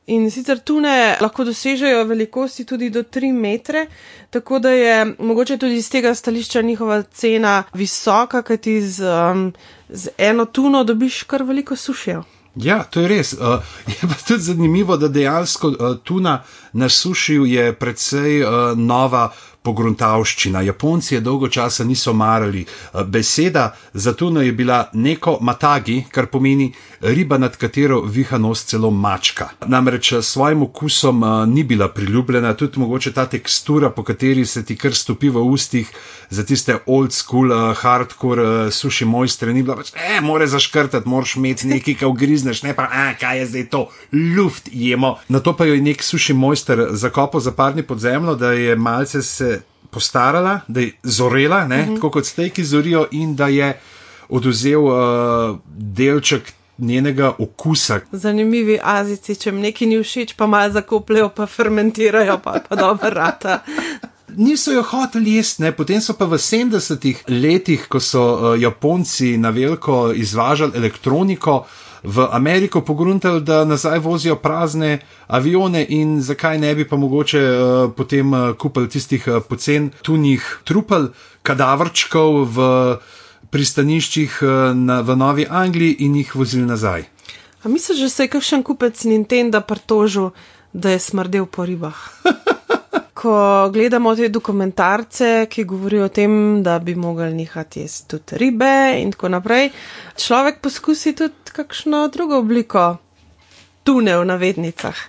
In 0.06 0.30
sicer 0.30 0.58
tune 0.60 1.16
lahko 1.20 1.44
dosežejo 1.48 2.02
velikosti 2.04 2.64
tudi 2.68 2.90
do 2.90 3.02
3 3.02 3.32
metre, 3.32 3.86
tako 4.30 4.58
da 4.58 4.70
je 4.70 5.14
mogoče 5.18 5.56
tudi 5.58 5.76
iz 5.80 5.88
tega 5.90 6.14
stališča 6.14 6.62
njihova 6.62 7.02
cena 7.02 7.62
visoka, 7.74 8.42
kajti 8.42 8.82
z, 8.82 9.04
um, 9.04 9.52
z 9.88 10.08
eno 10.18 10.44
tuno 10.44 10.84
dobiš 10.84 11.22
kar 11.22 11.42
veliko 11.42 11.76
sušijo. 11.76 12.24
Ja, 12.54 12.82
to 12.84 13.00
je 13.00 13.08
res. 13.08 13.32
Uh, 13.32 13.40
je 13.86 14.08
pa 14.08 14.14
tudi 14.28 14.42
zanimivo, 14.42 14.96
da 14.96 15.08
dejansko 15.08 15.68
uh, 15.68 15.96
tuna 16.04 16.42
na 16.72 16.88
sušiju 16.88 17.46
je 17.46 17.72
precej 17.72 18.42
uh, 18.42 18.50
nova 18.78 19.30
pogruntavščina. 19.64 20.60
Japonci 20.60 21.14
je 21.14 21.20
dolgo 21.20 21.48
časa 21.48 21.84
niso 21.84 22.12
marali. 22.12 22.64
Eh, 22.64 23.04
beseda 23.04 23.74
za 23.92 24.12
tuno 24.12 24.42
je 24.42 24.52
bila 24.52 24.90
neko 24.92 25.38
matagi, 25.40 26.04
kar 26.10 26.26
pomeni 26.26 26.72
riba, 27.00 27.38
nad 27.38 27.56
katero 27.56 28.00
viha 28.00 28.38
nos 28.38 28.64
celo 28.64 28.90
mačka. 28.90 29.48
Namreč 29.66 30.12
s 30.12 30.34
svojim 30.34 30.62
okusom 30.62 31.24
eh, 31.24 31.46
ni 31.46 31.64
bila 31.64 31.88
priljubljena, 31.88 32.54
tudi 32.54 32.80
mogoče 32.80 33.12
ta 33.12 33.26
tekstura, 33.26 33.90
po 33.90 34.02
kateri 34.02 34.46
se 34.46 34.64
ti 34.64 34.76
kar 34.76 34.94
stopi 34.94 35.28
v 35.28 35.42
ustih, 35.42 35.90
za 36.30 36.44
tiste 36.44 36.76
old 36.86 37.12
school, 37.12 37.52
hardcore 37.74 38.70
suši 38.70 39.04
mojstre, 39.04 39.52
ni 39.52 39.62
bila 39.62 39.76
pač, 39.76 39.92
eh, 39.94 40.20
more 40.20 40.46
zaškrtati, 40.46 41.08
moraš 41.08 41.36
imeti 41.36 41.66
nekaj, 41.66 41.94
kaj 41.94 42.08
ugrizneš, 42.08 42.62
ne 42.62 42.74
pa, 42.74 42.88
eh, 42.92 43.16
kaj 43.20 43.38
je 43.38 43.46
zdaj 43.46 43.66
to, 43.66 43.88
luft 44.36 44.68
jemo. 44.72 45.16
Na 45.28 45.40
to 45.40 45.56
pa 45.56 45.64
jo 45.64 45.74
je 45.74 45.82
nek 45.82 46.02
suši 46.02 46.34
mojster 46.34 46.86
zakopal 46.90 47.40
za 47.40 47.52
parni 47.52 47.82
pod 47.82 47.98
zemljo, 47.98 48.34
da 48.34 48.52
je 48.52 48.76
malce 48.76 49.22
se 49.22 49.53
postarala, 49.94 50.60
da 50.68 50.80
je 50.80 50.92
zorela, 51.02 51.64
ne, 51.68 51.82
mm 51.82 51.88
-hmm. 51.88 51.94
tako 51.94 52.10
kot 52.10 52.26
stejki 52.26 52.64
zorijo, 52.64 53.06
in 53.10 53.36
da 53.36 53.48
je 53.48 53.80
oduzel 54.28 54.84
uh, 54.84 55.58
delček 55.66 56.52
njenega 56.78 57.32
okusa. 57.38 58.00
Zanimivi 58.12 58.78
azici, 58.82 59.36
če 59.36 59.50
jim 59.50 59.60
nekaj 59.60 59.88
ni 59.88 60.02
všeč, 60.02 60.34
pa 60.36 60.46
malo 60.46 60.72
zakopljajo, 60.72 61.28
pa 61.28 61.46
fermentirajo, 61.46 62.38
pa, 62.44 62.60
pa 62.68 62.76
dobro 62.76 63.10
rata. 63.10 63.62
Niso 64.36 64.72
jo 64.72 64.82
hoteli 64.82 65.36
jesti, 65.36 65.72
potem 65.76 66.00
so 66.00 66.12
pa 66.18 66.24
v 66.24 66.34
70-ih 66.34 67.24
letih, 67.28 67.86
ko 67.88 68.00
so 68.00 68.22
uh, 68.34 68.60
Japonci 68.60 69.36
na 69.36 69.50
veliko 69.50 70.12
izvažali 70.12 70.72
elektroniko, 70.74 71.56
uh, 71.56 71.93
v 72.04 72.28
Ameriko 72.30 72.80
pogruntali, 72.80 73.40
da 73.40 73.64
nazaj 73.64 73.98
vozijo 73.98 74.36
prazne 74.36 74.98
avione 75.26 75.86
in 75.88 76.20
zakaj 76.22 76.58
ne 76.58 76.74
bi 76.74 76.88
pa 76.88 76.96
mogoče 76.96 77.40
uh, 77.40 77.92
potem 77.96 78.32
uh, 78.32 78.52
kupili 78.56 78.88
tistih 78.88 79.24
uh, 79.26 79.42
pocen 79.48 79.90
tunih 80.02 80.44
trupel, 80.64 81.08
kadavrčkov 81.42 82.44
v 82.44 82.58
pristaniščih 83.50 84.38
uh, 84.42 84.50
na, 84.76 85.00
v 85.00 85.16
Novi 85.16 85.46
Angliji 85.50 85.96
in 86.04 86.16
jih 86.20 86.34
vozili 86.36 86.66
nazaj. 86.66 87.08
A 87.64 87.68
misliš, 87.68 88.00
da 88.04 88.08
se 88.08 88.22
je 88.22 88.28
kakšen 88.28 88.62
kupec 88.62 89.04
Nintendo 89.04 89.60
pritožil, 89.60 90.30
da 90.72 90.90
je 90.90 91.00
smrdel 91.00 91.46
po 91.46 91.64
ribah? 91.64 91.96
ko 93.24 93.70
gledamo 93.72 94.12
te 94.16 94.28
dokumentarce, 94.28 95.46
ki 95.50 95.64
govorijo 95.64 96.04
o 96.04 96.12
tem, 96.12 96.62
da 96.62 96.78
bi 96.78 96.94
mogli 96.94 97.30
nehati 97.32 97.80
jesti 97.80 98.08
tudi 98.12 98.36
ribe 98.40 99.00
in 99.00 99.14
tako 99.14 99.30
naprej, 99.32 99.70
človek 100.20 100.60
poskusi 100.60 101.14
tudi 101.16 101.54
kakšno 101.56 102.08
drugo 102.12 102.42
obliko 102.44 102.96
tune 103.84 104.18
v 104.18 104.28
navednicah. 104.28 105.00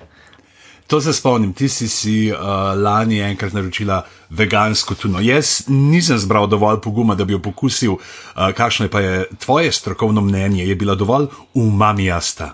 To 0.87 1.01
se 1.01 1.13
spomnim, 1.13 1.51
ti 1.53 1.67
si 1.69 1.89
si 1.89 2.15
uh, 2.31 2.39
lani 2.77 3.19
enkrat 3.25 3.53
naročila 3.53 4.03
vegansko 4.29 4.95
tuno. 4.95 5.19
Jaz 5.19 5.65
nisem 5.67 6.17
zbral 6.21 6.47
dovolj 6.47 6.79
poguma, 6.83 7.15
da 7.15 7.25
bi 7.25 7.33
jo 7.33 7.41
pokusil. 7.41 7.97
Uh, 7.97 8.51
kakšno 8.55 8.85
je 8.85 8.91
pa 8.91 9.01
je 9.01 9.23
tvoje 9.39 9.71
strokovno 9.71 10.21
mnenje? 10.21 10.67
Je 10.67 10.75
bila 10.75 10.95
dovolj 10.95 11.25
umamijasta? 11.53 12.53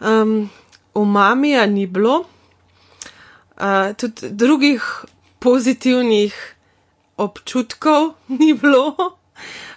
Um, 0.00 0.48
umamija 0.94 1.66
ni 1.66 1.86
bilo 1.86 2.22
tudi 3.96 4.30
drugih 4.30 5.04
pozitivnih 5.38 6.32
občutkov 7.16 8.14
ni 8.38 8.54
bilo. 8.54 8.96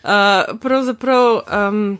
Uh, 0.05 0.59
pravzaprav 0.61 1.41
um, 1.41 1.97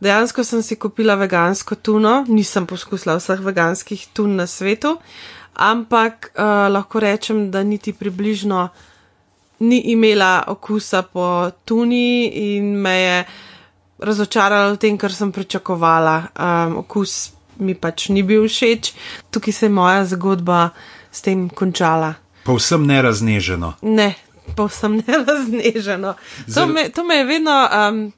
dejansko 0.00 0.44
sem 0.44 0.62
si 0.62 0.76
kupila 0.78 1.14
vegansko 1.18 1.74
tuno, 1.74 2.22
nisem 2.28 2.66
poskusila 2.66 3.18
vseh 3.18 3.42
veganskih 3.42 4.06
tun 4.14 4.36
na 4.38 4.46
svetu, 4.46 4.96
ampak 5.58 6.30
uh, 6.34 6.70
lahko 6.70 7.02
rečem, 7.02 7.50
da 7.50 7.62
niti 7.62 7.92
približno 7.92 8.68
ni 9.62 9.80
imela 9.94 10.44
okusa 10.46 11.02
po 11.02 11.50
tuni 11.64 12.30
in 12.30 12.74
me 12.82 12.94
je 12.98 13.18
razočarala 13.98 14.72
v 14.74 14.78
tem, 14.78 14.98
kar 14.98 15.14
sem 15.14 15.30
pričakovala. 15.32 16.16
Um, 16.34 16.82
okus 16.82 17.32
mi 17.58 17.74
pač 17.74 18.08
ni 18.10 18.22
bil 18.26 18.48
všeč, 18.48 18.94
tukaj 19.30 19.54
se 19.54 19.66
je 19.66 19.70
moja 19.70 20.02
zgodba 20.06 20.70
s 21.12 21.20
tem 21.20 21.48
končala. 21.48 22.14
Povsem 22.44 22.86
nerazneženo. 22.86 23.74
Ne, 23.82 24.14
povsem 24.56 24.98
nerazneženo. 25.06 26.14
To 26.54 26.66
me, 26.66 26.88
to 26.88 27.04
me 27.04 27.20
je 27.20 27.24
vedno, 27.24 27.68
um, 27.68 28.12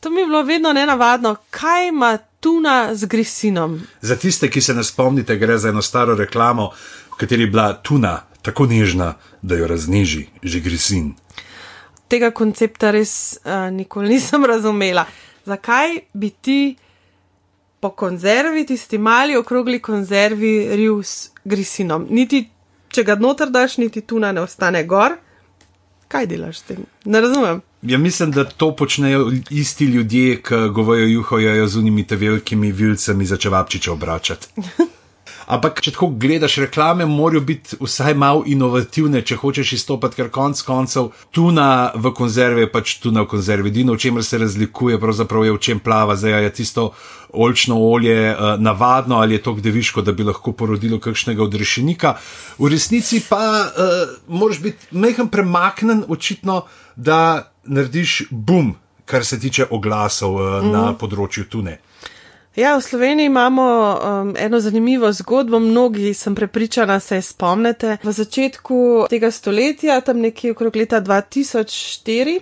to 0.00 0.10
mi 0.10 0.20
je 0.20 0.26
bilo 0.26 0.42
vedno 0.42 0.72
nenavadno, 0.72 1.36
kaj 1.50 1.88
ima 1.88 2.18
tuna 2.40 2.94
z 2.94 3.06
grisinom. 3.06 3.80
Za 4.00 4.16
tiste, 4.16 4.50
ki 4.50 4.60
se 4.60 4.74
ne 4.74 4.84
spomnite, 4.84 5.36
gre 5.36 5.58
za 5.58 5.68
eno 5.68 5.82
staro 5.82 6.14
reklamo, 6.14 6.70
v 7.14 7.16
kateri 7.16 7.42
je 7.42 7.46
bila 7.46 7.72
tuna 7.72 8.20
tako 8.42 8.66
nežna, 8.66 9.14
da 9.42 9.54
jo 9.54 9.66
razneži 9.66 10.26
že 10.42 10.60
grisin. 10.60 11.14
Tega 12.08 12.30
koncepta 12.30 12.90
res 12.90 13.38
uh, 13.44 13.70
nikoli 13.72 14.08
nisem 14.08 14.44
razumela. 14.44 15.06
Zakaj 15.46 15.98
bi 16.12 16.30
ti 16.30 16.76
po 17.82 17.90
konzervi, 17.90 18.62
tisti 18.66 18.98
mali 18.98 19.36
okrogli 19.36 19.80
konzervi, 19.82 20.76
riv 20.76 21.00
s 21.02 21.30
grisinom. 21.44 22.06
Niti 22.10 22.44
če 22.94 23.02
ga 23.08 23.16
noter 23.18 23.50
daš, 23.50 23.76
niti 23.82 24.04
tuna 24.06 24.30
ne 24.32 24.44
ostane 24.46 24.84
gor. 24.86 25.16
Kaj 26.12 26.28
delaš 26.30 26.60
s 26.60 26.68
tem? 26.68 26.84
Ne 27.04 27.20
razumem. 27.24 27.62
Ja, 27.82 27.98
mislim, 27.98 28.30
da 28.30 28.44
to 28.44 28.70
počnejo 28.76 29.32
isti 29.50 29.84
ljudje, 29.84 30.36
ki 30.46 30.62
govojo 30.74 31.08
juhojajo 31.10 31.66
z 31.66 31.78
unimi 31.82 32.06
te 32.06 32.16
velikimi 32.16 32.72
vilcami 32.72 33.26
za 33.26 33.36
čevapčiče 33.36 33.90
obračati. 33.90 34.48
Ampak, 35.52 35.80
če 35.82 35.92
tako 35.94 36.08
gledaš, 36.16 36.56
reklame 36.62 37.06
morajo 37.06 37.42
biti 37.46 37.76
vsaj 37.80 38.14
malo 38.14 38.44
inovativne, 38.46 39.22
če 39.26 39.36
hočeš 39.40 39.72
izstopati, 39.78 40.16
ker 40.20 40.30
konc 40.32 40.60
koncev 40.62 41.10
tuna 41.34 41.92
v 41.94 42.12
konzervi 42.14 42.64
je 42.64 42.70
pač 42.72 42.94
tuna 43.02 43.24
v 43.26 43.30
konzervi. 43.34 43.72
Edino, 43.72 43.96
v 43.96 44.02
čemer 44.02 44.24
se 44.24 44.38
razlikuje, 44.38 45.00
pravzaprav 45.02 45.44
je 45.44 45.56
v 45.56 45.62
čem 45.62 45.82
plava. 45.82 46.16
Zdaj 46.16 46.44
je 46.44 46.54
tisto 46.62 46.92
olčno 47.32 47.78
olje 47.80 48.32
uh, 48.32 48.60
navadno 48.60 49.18
ali 49.18 49.34
je 49.34 49.42
to 49.42 49.54
gdeviško, 49.54 50.02
da 50.02 50.12
bi 50.12 50.24
lahko 50.24 50.52
porodilo 50.52 51.00
kakšnega 51.00 51.42
odrešenika. 51.42 52.16
V 52.58 52.68
resnici 52.68 53.22
pa 53.28 53.42
uh, 53.66 54.16
moraš 54.28 54.60
biti 54.60 54.86
mehen 54.90 55.28
premaknen, 55.28 56.04
očitno, 56.08 56.64
da 56.96 57.50
narediš 57.64 58.22
bum, 58.30 58.74
kar 59.04 59.24
se 59.24 59.40
tiče 59.40 59.66
oglasov 59.70 60.34
uh, 60.34 60.60
mm. 60.62 60.72
na 60.72 60.92
področju 60.98 61.48
tune. 61.48 61.78
Ja, 62.56 62.76
v 62.76 62.82
Sloveniji 62.82 63.26
imamo 63.26 63.64
um, 63.64 64.34
eno 64.38 64.60
zanimivo 64.60 65.12
zgodbo, 65.12 65.58
mnogi 65.58 66.14
sem 66.14 66.34
prepričana, 66.34 67.00
se 67.00 67.22
spomnite. 67.22 67.96
V 68.02 68.12
začetku 68.12 69.06
tega 69.10 69.30
stoletja, 69.30 70.00
tam 70.00 70.20
nekje 70.20 70.52
okrog 70.52 70.76
leta 70.76 71.00
2004, 71.00 72.40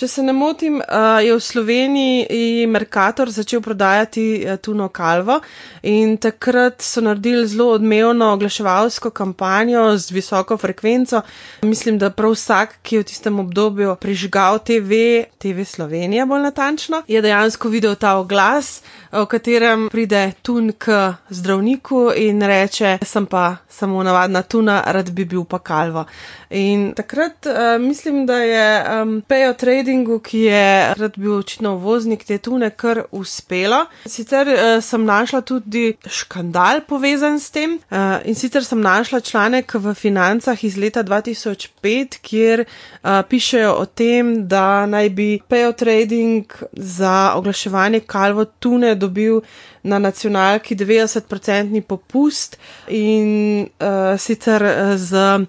Če 0.00 0.06
se 0.08 0.22
ne 0.24 0.32
motim, 0.32 0.78
je 1.20 1.34
v 1.36 1.40
Sloveniji 1.44 2.64
Merkator 2.72 3.28
začel 3.28 3.60
prodajati 3.60 4.46
tuno 4.64 4.86
kalvo 4.88 5.42
in 5.84 6.14
takrat 6.16 6.80
so 6.80 7.02
naredili 7.04 7.44
zelo 7.44 7.74
odmevno 7.74 8.30
oglaševalsko 8.32 9.10
kampanjo 9.10 9.82
z 9.98 10.16
visoko 10.16 10.56
frekvenco. 10.56 11.20
Mislim, 11.68 11.98
da 12.00 12.08
prav 12.08 12.32
vsak, 12.32 12.78
ki 12.80 12.96
je 12.96 13.02
v 13.02 13.08
tistem 13.12 13.42
obdobju 13.44 13.98
prižgal 14.00 14.62
TV, 14.64 15.26
TV 15.36 15.68
Slovenija 15.68 16.24
bolj 16.24 16.48
natančno, 16.48 17.02
je 17.04 17.20
dejansko 17.20 17.68
videl 17.68 18.00
ta 18.00 18.16
oglas, 18.16 18.80
v 19.12 19.26
katerem 19.26 19.88
pride 19.92 20.32
tun 20.42 20.72
k 20.72 21.12
zdravniku 21.28 22.08
in 22.16 22.40
reče: 22.40 22.98
Sem 23.04 23.26
pa 23.26 23.56
samo 23.68 24.02
navadna 24.02 24.42
tuna, 24.42 24.80
rad 24.86 25.10
bi 25.10 25.24
bil 25.24 25.44
pa 25.44 25.58
kalvo. 25.58 26.04
In 26.50 26.92
takrat 26.94 27.46
uh, 27.46 27.76
mislim, 27.82 28.26
da 28.26 28.36
je 28.36 29.02
um, 29.02 29.22
Pejo 29.28 29.54
Trading 29.54 29.89
tradingu, 29.90 30.20
ki 30.20 30.38
je 30.38 30.94
rad 30.94 31.16
bil 31.16 31.32
očitno 31.38 31.74
voznik 31.76 32.24
te 32.24 32.38
tune, 32.38 32.70
kar 32.70 33.02
uspelo. 33.10 33.86
Sicer 34.06 34.46
uh, 34.46 34.82
sem 34.82 35.04
našla 35.04 35.40
tudi 35.40 35.96
škandal 36.06 36.84
povezan 36.86 37.40
s 37.40 37.50
tem 37.50 37.78
uh, 37.90 38.20
in 38.24 38.34
sicer 38.34 38.64
sem 38.64 38.80
našla 38.80 39.20
članek 39.20 39.74
v 39.74 39.94
financah 39.94 40.64
iz 40.64 40.76
leta 40.76 41.02
2005, 41.02 42.20
kjer 42.22 42.64
uh, 42.64 43.22
pišejo 43.28 43.72
o 43.82 43.86
tem, 43.86 44.46
da 44.46 44.86
naj 44.86 45.10
bi 45.10 45.40
Pejo 45.48 45.72
Trading 45.72 46.46
za 46.72 47.32
oglaševanje 47.36 48.00
kalvo 48.00 48.44
tune 48.44 48.94
dobil 48.94 49.40
na 49.82 49.98
nacionalki 49.98 50.76
90-odstotni 50.76 51.82
popust 51.82 52.58
in 52.88 53.66
uh, 53.80 54.18
sicer 54.18 54.62
z 54.96 55.46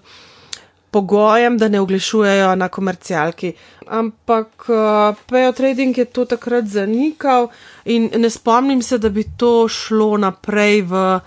pogojem, 0.92 1.56
da 1.58 1.68
ne 1.68 1.80
oglašujejo 1.80 2.54
na 2.56 2.68
komercialki. 2.68 3.52
Ampak 3.86 4.68
uh, 4.68 5.16
Pejo 5.26 5.52
Trading 5.52 5.98
je 5.98 6.04
to 6.04 6.24
takrat 6.24 6.68
zanikal 6.68 7.48
in 7.84 8.10
ne 8.16 8.30
spomnim 8.30 8.82
se, 8.82 8.98
da 8.98 9.08
bi 9.08 9.24
to 9.36 9.68
šlo 9.68 10.16
naprej 10.16 10.82
v 10.82 11.20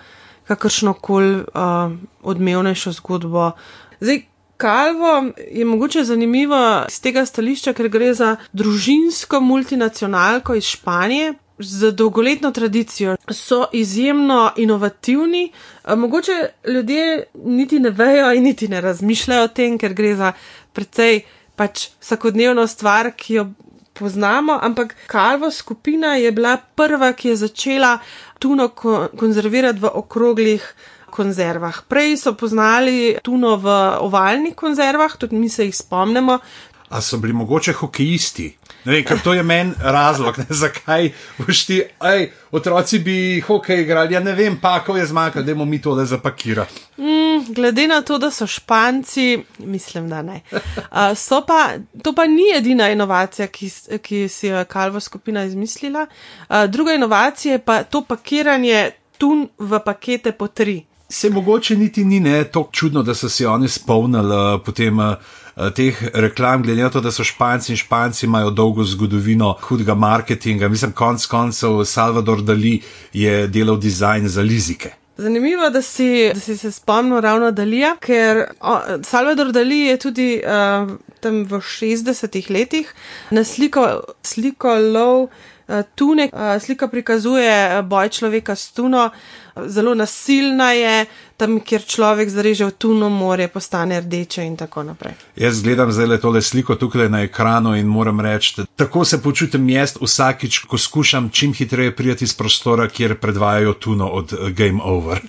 kakršno 0.48 0.94
koli 0.94 1.42
uh, 1.42 1.92
odmevnejšo 2.24 2.92
zgodbo. 2.92 3.52
Zdaj, 4.00 4.22
Kalvo 4.58 5.24
je 5.52 5.66
mogoče 5.66 6.04
zanimivo 6.04 6.86
z 6.90 7.00
tega 7.04 7.26
stališča, 7.26 7.74
ker 7.76 7.90
gre 7.92 8.14
za 8.14 8.36
družinsko 8.54 9.42
multinacionalko 9.44 10.56
iz 10.56 10.64
Španije. 10.64 11.34
Z 11.60 11.92
dolgoletno 11.96 12.52
tradicijo 12.52 13.16
so 13.32 13.66
izjemno 13.74 14.52
inovativni, 14.58 15.52
mogoče 15.88 16.50
ljudje 16.68 17.24
niti 17.34 17.80
ne 17.80 17.90
vejo 17.90 18.34
in 18.34 18.44
niti 18.44 18.68
ne 18.68 18.82
razmišljajo 18.82 19.44
o 19.44 19.48
tem, 19.48 19.78
ker 19.78 19.94
gre 19.94 20.16
za 20.16 20.34
precej 20.74 21.22
pač 21.56 21.88
vsakodnevno 22.02 22.68
stvar, 22.68 23.12
ki 23.16 23.34
jo 23.34 23.46
poznamo, 23.94 24.60
ampak 24.62 24.96
Kalvo 25.08 25.52
skupina 25.52 26.16
je 26.16 26.32
bila 26.32 26.58
prva, 26.76 27.14
ki 27.14 27.30
je 27.30 27.36
začela 27.36 28.00
tuno 28.40 28.68
konzervirati 29.18 29.80
v 29.80 29.92
okroglih 29.94 30.68
konzervah. 31.10 31.82
Prej 31.88 32.18
so 32.18 32.36
poznali 32.36 33.16
tuno 33.24 33.56
v 33.56 33.72
ovalnih 34.04 34.56
konzervah, 34.56 35.16
tudi 35.18 35.40
mi 35.40 35.50
se 35.50 35.66
jih 35.66 35.76
spomnimo. 35.76 36.40
A 36.90 37.02
so 37.02 37.18
bili 37.18 37.34
mogoče 37.34 37.74
hokejisti? 37.74 38.58
Vem, 38.86 39.04
ker 39.04 39.20
to 39.24 39.34
je 39.34 39.44
meni 39.44 39.74
razlog, 39.80 40.38
ne, 40.38 40.46
zakaj 40.50 41.10
všti, 41.48 41.82
ej, 42.06 42.28
otroci 42.52 43.00
bi 43.00 43.42
hokej 43.42 43.82
igrali, 43.82 44.14
ja 44.14 44.20
ne 44.20 44.34
vem, 44.38 44.60
pa 44.62 44.80
ko 44.86 44.98
je 44.98 45.06
zmagal, 45.10 45.44
da 45.44 45.54
bomo 45.54 45.66
mi 45.66 45.82
tole 45.82 46.06
zapakirali. 46.06 46.84
Mm, 46.98 47.54
glede 47.54 47.88
na 47.88 48.02
to, 48.02 48.18
da 48.18 48.30
so 48.32 48.48
španci, 48.48 49.44
mislim, 49.60 50.10
da 50.10 50.22
ne. 50.22 50.42
Uh, 50.52 51.42
pa, 51.48 51.70
to 52.04 52.14
pa 52.14 52.28
ni 52.28 52.52
edina 52.58 52.90
inovacija, 52.90 53.48
ki, 53.48 53.72
ki 54.02 54.28
si 54.30 54.48
jo 54.48 54.58
je 54.58 54.66
Kalvo 54.66 55.00
skupina 55.00 55.44
izmislila. 55.44 56.06
Uh, 56.50 56.66
druga 56.70 56.94
inovacija 56.94 57.54
je 57.54 57.60
pa 57.60 57.84
to 57.84 58.02
pakiranje 58.02 58.92
tun 59.18 59.48
v 59.58 59.80
pakete 59.86 60.32
po 60.32 60.48
tri. 60.48 60.86
Se 61.10 61.30
mogoče 61.30 61.76
niti 61.76 62.06
ni 62.06 62.20
ne 62.20 62.44
tako 62.44 62.70
čudno, 62.72 63.04
da 63.04 63.16
so 63.16 63.30
si 63.30 63.46
oni 63.46 63.68
spomnili 63.68 64.60
potem 64.66 65.00
uh, 65.00 65.16
teh 65.76 65.96
reklam, 66.14 66.64
glede 66.64 66.84
na 66.84 66.90
to, 66.90 67.02
da 67.02 67.12
so 67.12 67.24
Španci 67.24 67.72
in 67.72 67.78
Španci 67.78 68.26
imajo 68.26 68.50
dolgo 68.50 68.84
zgodovino 68.84 69.56
hudega 69.62 69.96
marketinga. 69.96 70.68
Mislim, 70.68 70.92
konc 70.92 71.26
koncev 71.26 71.84
Salvador 71.86 72.42
Dali 72.42 72.82
je 73.14 73.48
delal 73.48 73.78
dizajn 73.78 74.28
za 74.28 74.42
lizike. 74.42 74.92
Zanimivo, 75.18 75.70
da 75.70 75.82
si, 75.82 76.32
da 76.34 76.40
si 76.40 76.58
se 76.58 76.72
spomnil 76.72 77.22
ravno 77.22 77.52
Dalija, 77.52 77.96
ker 78.00 78.44
o, 78.62 78.80
Salvador 79.04 79.52
Dali 79.52 79.80
je 79.80 79.98
tudi 79.98 80.42
uh, 80.44 80.92
tam 81.20 81.44
v 81.44 81.60
60-ih 81.64 82.50
letih 82.50 82.94
sliko 84.24 84.76
lov. 84.94 85.30
Eh, 85.68 85.84
tune, 85.96 86.30
eh, 86.34 86.60
slika 86.60 86.88
prikazuje 86.88 87.50
eh, 87.50 87.82
boj 87.82 88.10
človeka 88.10 88.56
s 88.56 88.72
tuno, 88.72 89.10
zelo 89.66 89.96
nasilna 89.96 90.72
je, 90.72 91.06
tam, 91.38 91.60
kjer 91.60 91.84
človek 91.84 92.30
zareže 92.30 92.66
v 92.66 92.72
tuno, 92.78 93.10
more 93.10 93.48
postane 93.48 94.00
rdeče 94.02 94.46
in 94.46 94.56
tako 94.58 94.84
naprej. 94.84 95.14
Jaz 95.36 95.62
gledam 95.64 95.92
zdaj 95.92 96.08
le 96.08 96.20
tole 96.22 96.42
sliko 96.42 96.76
tukaj 96.76 97.10
na 97.10 97.22
ekranu 97.28 97.76
in 97.76 97.88
moram 97.88 98.20
reči, 98.20 98.54
da 98.58 98.66
tako 98.66 99.06
se 99.06 99.22
počutim 99.24 99.70
jaz 99.70 99.98
vsakič, 100.02 100.60
ko 100.60 100.78
skušam 100.78 101.30
čim 101.30 101.54
hitreje 101.54 101.96
prijeti 101.96 102.24
iz 102.24 102.34
prostora, 102.34 102.88
kjer 102.90 103.20
predvajajo 103.20 103.74
tuno 103.74 104.08
od 104.08 104.34
Game 104.56 104.84
Over. 104.84 105.20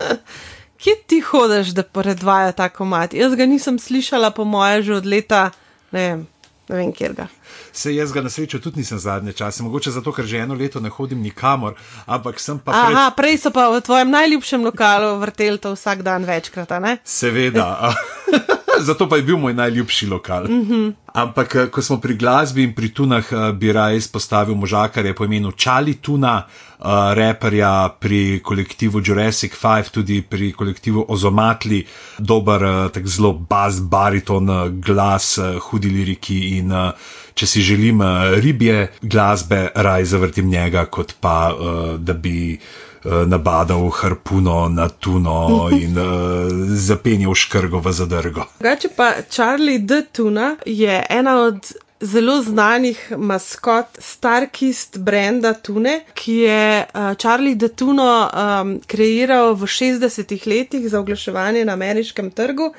Kje 0.80 0.94
ti 1.06 1.20
hodiš, 1.20 1.74
da 1.76 1.82
predvaja 1.82 2.52
tako 2.52 2.84
mat? 2.84 3.14
Jaz 3.14 3.34
ga 3.36 3.46
nisem 3.46 3.78
slišala, 3.78 4.30
po 4.30 4.44
moje, 4.44 4.82
že 4.82 4.94
od 4.94 5.06
leta, 5.06 5.50
ne 5.92 6.00
vem, 6.08 6.26
ne 6.70 6.78
vem 6.78 6.92
kjer 6.94 7.16
ga. 7.18 7.26
Se 7.72 7.94
jaz 7.94 8.14
ga 8.14 8.22
na 8.22 8.30
srečo 8.30 8.60
tudi 8.62 8.80
nisem 8.82 8.98
zadnje 8.98 9.34
čase, 9.42 9.62
mogoče 9.66 9.90
zato, 9.90 10.14
ker 10.14 10.26
že 10.26 10.44
eno 10.44 10.54
leto 10.54 10.80
ne 10.80 10.88
hodim 10.88 11.22
nikamor, 11.22 11.74
ampak 12.06 12.40
sem 12.40 12.58
pa. 12.58 12.72
Pred... 12.72 12.94
Aha, 12.94 13.10
prej 13.16 13.42
so 13.42 13.54
pa 13.54 13.68
v 13.74 13.82
tvojem 13.82 14.14
najljubšem 14.14 14.64
lokalu 14.64 15.12
vrtel 15.24 15.58
to 15.58 15.74
vsak 15.74 16.06
dan 16.06 16.24
večkrat, 16.24 16.78
ne? 16.80 16.98
Seveda. 17.04 17.90
zato 18.80 19.08
pa 19.08 19.16
je 19.16 19.22
bil 19.22 19.36
moj 19.36 19.54
najljubši 19.54 20.06
lokal. 20.06 20.44
Mm 20.44 20.66
-hmm. 20.66 20.92
Ampak, 21.14 21.54
eh, 21.54 21.66
ko 21.66 21.82
smo 21.82 21.98
pri 22.00 22.14
glasbi 22.14 22.62
in 22.62 22.74
pri 22.74 22.88
tunah, 22.94 23.24
eh, 23.32 23.52
bi 23.52 23.72
raje 23.72 23.96
izpostavil 23.96 24.54
možakarje 24.54 25.14
po 25.14 25.24
imenu 25.24 25.52
Čali 25.52 25.94
Tuna, 25.94 26.46
uh, 26.78 26.86
reperja 27.14 27.96
pri 28.00 28.40
kolektivu 28.44 29.00
Jurassic 29.04 29.52
5, 29.62 29.90
tudi 29.90 30.22
pri 30.22 30.52
kolektivu 30.52 31.04
Ozomatli, 31.08 31.86
dober, 32.18 32.64
uh, 32.64 32.90
tak 32.90 33.06
zelo 33.06 33.32
bas, 33.32 33.80
bariton, 33.80 34.80
glas, 34.80 35.38
uh, 35.38 35.58
hudi 35.58 35.90
liriki 35.90 36.58
in 36.58 36.72
uh, 36.72 36.90
če 37.34 37.46
si 37.46 37.62
želim 37.62 38.00
ribje 38.40 38.92
glasbe, 39.02 39.68
raje 39.74 40.04
zavrtim 40.04 40.48
njega, 40.48 40.84
kot 40.84 41.14
pa 41.20 41.54
uh, 41.54 42.00
da 42.00 42.12
bi. 42.12 42.58
Eh, 43.04 43.26
nabadal 43.26 43.90
harpuno 43.90 44.68
na 44.68 44.88
tuno 44.88 45.68
in 45.82 45.96
uh, 45.98 46.52
zapenjal 46.76 47.34
škrgo 47.34 47.80
v 47.80 47.92
zadrgo. 47.92 48.44
Drugače 48.58 48.88
pa 48.96 49.12
Charlie 49.30 49.78
D. 49.78 50.02
Tuna 50.12 50.56
je 50.66 51.06
ena 51.08 51.38
od 51.40 51.72
zelo 52.00 52.42
znanih 52.42 53.12
maskot 53.16 53.86
Starkist 53.98 54.98
brenda 54.98 55.54
Tune, 55.54 56.00
ki 56.14 56.34
je 56.34 56.84
uh, 56.94 57.14
Charlie 57.16 57.54
D. 57.54 57.68
Tuno 57.68 58.28
um, 58.28 58.80
kreiral 58.86 59.54
v 59.54 59.64
60-ih 59.64 60.46
letih 60.46 60.88
za 60.88 61.00
oglaševanje 61.00 61.64
na 61.64 61.72
ameriškem 61.72 62.30
trgu. 62.30 62.74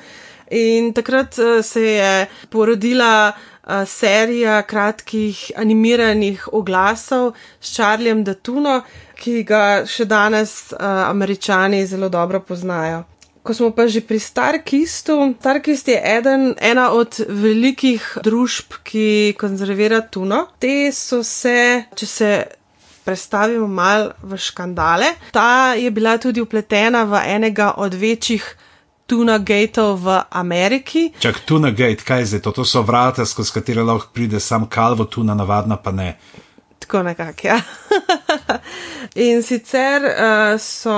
In 0.50 0.92
takrat 0.92 1.38
uh, 1.38 1.64
se 1.64 1.82
je 1.82 2.26
porodila 2.50 3.32
uh, 3.32 3.82
serija 3.86 4.62
kratkih 4.62 5.50
animiranih 5.56 6.48
oglasov 6.52 7.32
s 7.60 7.74
Charliem 7.74 8.22
D. 8.24 8.34
Tuno, 8.34 8.82
ki 9.22 9.42
ga 9.46 9.86
še 9.86 10.06
danes 10.10 10.72
uh, 10.72 10.82
američani 11.06 11.84
zelo 11.86 12.08
dobro 12.10 12.40
poznajo. 12.42 13.04
Ko 13.42 13.54
smo 13.54 13.72
pa 13.74 13.88
že 13.90 14.02
pri 14.06 14.18
Starkistu, 14.22 15.34
Starkist 15.40 15.88
je 15.90 15.98
eden, 15.98 16.54
ena 16.62 16.90
od 16.94 17.18
velikih 17.26 18.02
družb, 18.22 18.78
ki 18.86 19.34
konzervira 19.38 19.98
tuno. 20.06 20.46
Te 20.62 20.92
so 20.94 21.22
se, 21.26 21.86
če 21.98 22.06
se 22.06 22.30
predstavimo 23.02 23.66
mal 23.66 24.12
v 24.22 24.38
škandale, 24.38 25.14
ta 25.34 25.74
je 25.74 25.90
bila 25.90 26.18
tudi 26.22 26.38
upletena 26.38 27.02
v 27.02 27.18
enega 27.34 27.74
od 27.82 27.94
večjih 27.98 28.46
tuna 29.10 29.38
gateov 29.38 29.98
v 30.06 30.20
Ameriki. 30.30 31.10
Čak 31.18 31.42
tuna 31.44 31.74
gate, 31.74 32.06
kaj 32.06 32.22
je 32.22 32.26
zdaj 32.26 32.42
to? 32.46 32.52
To 32.62 32.64
so 32.64 32.86
vrata, 32.86 33.26
skozi 33.26 33.58
katere 33.58 33.82
lahko 33.82 34.14
pride 34.14 34.40
sam 34.40 34.70
kalvo 34.70 35.04
tuna, 35.04 35.34
navadna 35.34 35.76
pa 35.76 35.90
ne. 35.90 36.14
Tako 36.82 37.02
nekako, 37.02 37.46
ja. 37.46 37.60
In 39.26 39.42
sicer 39.42 40.02
uh, 40.04 40.60
so 40.60 40.96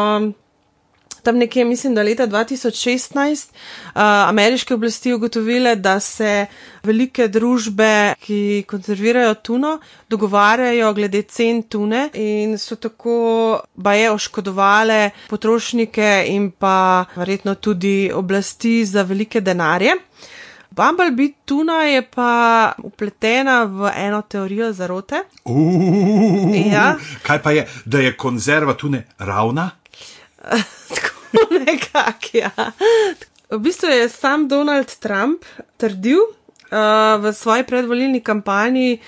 tam 1.23 1.37
nekje, 1.38 1.64
mislim, 1.64 1.94
da 1.94 2.03
leta 2.03 2.27
2016 2.27 3.49
uh, 3.51 3.92
ameriške 4.29 4.75
oblasti 4.75 5.12
ugotovile, 5.12 5.77
da 5.77 6.01
se 6.01 6.47
velike 6.83 7.29
družbe, 7.29 8.14
ki 8.20 8.64
konzervirajo 8.68 9.35
tuno, 9.35 9.79
dogovarjajo 10.09 10.92
glede 10.94 11.23
cen 11.23 11.62
tune 11.62 12.09
in 12.14 12.59
so 12.59 12.77
tako 12.77 13.16
baje 13.75 14.11
oškodovale 14.11 15.11
potrošnike 15.29 16.25
in 16.29 16.51
pa 16.51 17.05
verjetno 17.16 17.55
tudi 17.55 18.11
oblasti 18.14 18.85
za 18.87 19.03
velike 19.03 19.40
denarje. 19.40 19.97
Bumblebee 20.75 21.33
tuna 21.45 21.83
je 21.87 22.03
pa 22.03 22.73
upletena 22.83 23.63
v 23.65 23.91
eno 23.97 24.23
teorijo 24.23 24.73
zarote. 24.73 25.23
Uh, 25.45 26.51
ja. 26.73 26.97
Kaj 27.23 27.43
pa 27.43 27.51
je, 27.51 27.67
da 27.85 27.99
je 27.99 28.17
konzerva 28.17 28.75
tune 28.75 29.05
ravna? 29.19 29.71
Tako 30.95 31.55
nekako, 31.67 32.31
ja. 32.33 32.51
V 33.51 33.59
bistvu 33.59 33.89
je 33.89 34.09
sam 34.09 34.49
Donald 34.49 34.91
Trump 34.99 35.45
trdil 35.77 36.19
uh, 36.19 37.23
v 37.23 37.33
svoji 37.33 37.63
predvolilni 37.63 38.21
kampanji 38.21 38.99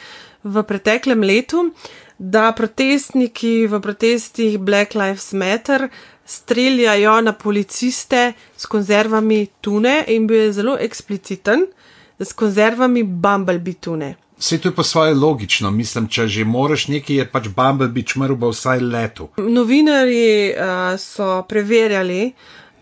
v 0.43 0.63
preteklem 0.63 1.25
letu, 1.27 1.71
da 2.19 2.53
protestniki 2.53 3.67
v 3.67 3.81
protestih 3.83 4.59
Black 4.59 4.95
Lives 4.95 5.33
Matter 5.33 5.89
streljajo 6.27 7.21
na 7.21 7.33
policiste 7.33 8.33
s 8.57 8.67
konzervami 8.67 9.47
tune 9.61 10.05
in 10.09 10.27
bil 10.27 10.41
je 10.41 10.53
zelo 10.53 10.77
ekspliciten, 10.81 11.67
s 12.19 12.33
konzervami 12.33 13.03
bumblebee 13.03 13.75
tune. 13.75 14.15
Vse 14.39 14.59
to 14.61 14.69
je 14.69 14.75
po 14.75 14.83
svoje 14.83 15.15
logično, 15.15 15.71
mislim, 15.71 16.09
če 16.09 16.27
že 16.29 16.45
moraš 16.45 16.89
nekaj, 16.89 17.17
je 17.17 17.31
pač 17.31 17.49
bumblebee 17.49 18.05
čmrl 18.05 18.37
v 18.37 18.51
vsaj 18.53 18.81
letu. 18.81 19.29
Novinari 19.39 20.53
uh, 20.53 20.99
so 21.01 21.43
preverjali 21.49 22.33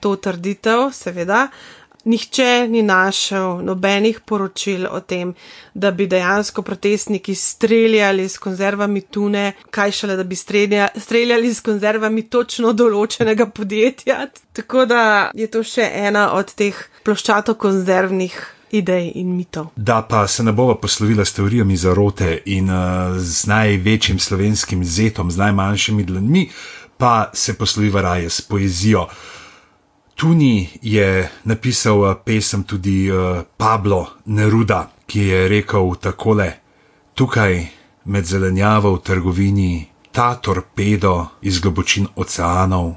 to 0.00 0.16
trditev, 0.16 0.90
seveda. 0.92 1.46
Nihče 2.04 2.68
ni 2.68 2.82
našel 2.82 3.62
nobenih 3.64 4.20
poročil 4.20 4.86
o 4.90 5.00
tem, 5.00 5.34
da 5.74 5.90
bi 5.90 6.06
dejansko 6.06 6.62
protestniki 6.62 7.34
streljali 7.34 8.28
s 8.28 8.38
konzervami 8.38 9.00
tune, 9.00 9.52
kaj 9.70 9.90
šele, 9.90 10.16
da 10.16 10.24
bi 10.24 10.36
streljali 10.36 11.54
s 11.54 11.60
konzervami 11.64 12.26
točno 12.28 12.72
določenega 12.72 13.46
podjetja. 13.46 14.26
Tako 14.52 14.84
da 14.86 15.30
je 15.34 15.48
to 15.50 15.64
še 15.64 15.88
ena 16.08 16.32
od 16.36 16.52
teh 16.54 16.76
ploščato 17.04 17.54
konzervnih 17.54 18.36
idej 18.74 19.12
in 19.14 19.36
mitov. 19.36 19.70
Da 19.76 20.02
pa 20.02 20.26
se 20.28 20.42
ne 20.42 20.52
bova 20.52 20.74
poslovila 20.74 21.24
s 21.24 21.32
teorijami 21.32 21.76
zarote 21.76 22.42
in 22.44 22.70
uh, 22.70 23.16
z 23.18 23.46
največjim 23.46 24.18
slovenskim 24.18 24.84
zetom, 24.84 25.30
z 25.30 25.38
najmanjšimi 25.38 26.04
dlanmi, 26.04 26.48
pa 26.98 27.30
se 27.32 27.54
posloviva 27.58 28.02
raje 28.02 28.30
s 28.30 28.40
poezijo. 28.40 29.08
Tuni 30.14 30.68
je 30.82 31.28
napisal 31.44 32.10
eh, 32.10 32.16
pesem 32.24 32.62
tudi 32.62 33.10
uh, 33.10 33.42
Pablo 33.56 34.06
Neruda, 34.24 34.90
ki 35.06 35.20
je 35.20 35.48
rekel 35.48 35.94
takole: 36.00 36.48
Tukaj 37.14 37.66
med 38.04 38.24
zelenjavo 38.24 38.94
v 38.94 39.02
trgovini, 39.02 39.88
ta 40.12 40.34
torpedo 40.36 41.26
iz 41.42 41.58
globočin 41.60 42.06
oceanov, 42.14 42.94